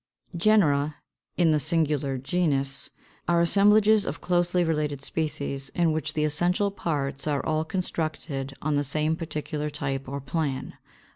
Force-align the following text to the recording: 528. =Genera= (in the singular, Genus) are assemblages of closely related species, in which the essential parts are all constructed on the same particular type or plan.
528. 0.31 0.39
=Genera= 0.41 0.95
(in 1.37 1.51
the 1.51 1.59
singular, 1.59 2.17
Genus) 2.17 2.89
are 3.27 3.39
assemblages 3.39 4.07
of 4.07 4.19
closely 4.19 4.63
related 4.63 5.03
species, 5.03 5.69
in 5.75 5.91
which 5.91 6.15
the 6.15 6.23
essential 6.25 6.71
parts 6.71 7.27
are 7.27 7.45
all 7.45 7.63
constructed 7.63 8.55
on 8.63 8.73
the 8.73 8.83
same 8.83 9.15
particular 9.15 9.69
type 9.69 10.09
or 10.09 10.19
plan. 10.19 10.73